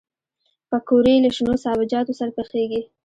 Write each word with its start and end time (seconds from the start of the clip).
پکورې 0.69 1.15
له 1.23 1.29
شنو 1.35 1.53
سابهجاتو 1.63 2.17
سره 2.19 2.31
پخېږي 2.37 2.81